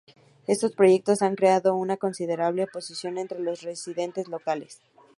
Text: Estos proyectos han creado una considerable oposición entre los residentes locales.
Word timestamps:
Estos 0.47 0.71
proyectos 0.71 1.21
han 1.21 1.35
creado 1.35 1.75
una 1.75 1.95
considerable 1.95 2.63
oposición 2.63 3.19
entre 3.19 3.37
los 3.39 3.61
residentes 3.61 4.27
locales. 4.29 4.81